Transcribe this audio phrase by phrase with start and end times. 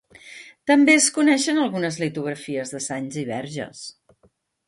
[0.69, 3.85] També es coneixen algunes litografies de sants i verges.